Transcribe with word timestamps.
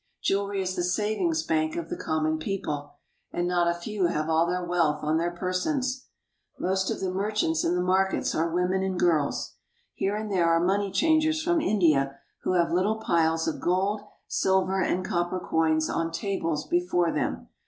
Jewelry 0.23 0.63
is 0.63 0.75
the 0.75 0.81
savings 0.83 1.43
bank 1.43 1.75
of 1.75 1.89
the 1.91 1.95
common 1.95 2.39
people, 2.39 2.95
and 3.31 3.47
not 3.47 3.67
a 3.67 3.75
few 3.79 4.07
have 4.07 4.29
all 4.31 4.47
their 4.47 4.65
wealth 4.65 5.03
on 5.03 5.17
their 5.19 5.29
persons. 5.29 6.07
Most 6.57 6.89
of 6.89 6.99
the 7.01 7.11
merchants 7.11 7.63
in 7.63 7.75
the 7.75 7.83
markets 7.83 8.33
are 8.33 8.49
women 8.51 8.81
and 8.81 8.99
girls. 8.99 9.57
Here 9.93 10.15
and 10.15 10.31
there 10.31 10.49
are 10.49 10.59
money 10.59 10.91
changers 10.91 11.43
from 11.43 11.61
India 11.61 12.17
who 12.41 12.53
have 12.53 12.71
little 12.73 12.97
piles 12.99 13.47
of 13.47 13.61
gold, 13.61 14.01
silver, 14.27 14.81
and 14.81 15.05
copper 15.05 15.39
coins 15.39 15.87
on 15.87 16.11
tables 16.11 16.65
before 16.65 17.11
them. 17.11 17.49